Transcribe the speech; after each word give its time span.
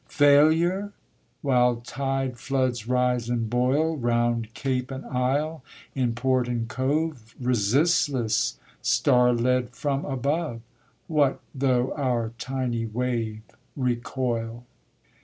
Failure? 0.09 0.93
While 1.43 1.75
tide 1.75 2.39
floods 2.39 2.87
rise 2.87 3.29
and 3.29 3.47
boil 3.47 3.97
Round 3.97 4.51
cape 4.55 4.89
and 4.89 5.05
isle, 5.05 5.63
in 5.93 6.15
port 6.15 6.47
and 6.47 6.67
cove, 6.67 7.35
Resistless, 7.39 8.57
star 8.81 9.31
led 9.31 9.75
from 9.75 10.03
above: 10.05 10.61
What 11.05 11.39
though 11.53 11.93
our 11.93 12.33
tiny 12.39 12.87
wave 12.87 13.43
recoil? 13.75 14.65